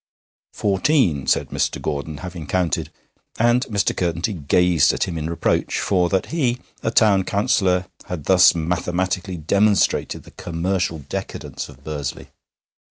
[0.51, 1.79] 'Fourteen,' said Mr.
[1.79, 2.89] Gordon, having counted;
[3.37, 3.95] and Mr.
[3.95, 9.37] Curtenty gazed at him in reproach, for that he, a Town Councillor, had thus mathematically
[9.37, 12.29] demonstrated the commercial decadence of Bursley.